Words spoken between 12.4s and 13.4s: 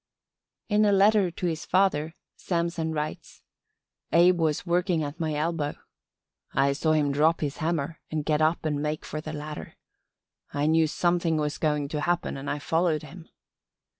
I followed him.